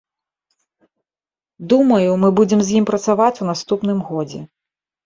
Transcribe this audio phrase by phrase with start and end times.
[1.75, 4.41] Думаю, мы будзем з ім працаваць у наступным годзе.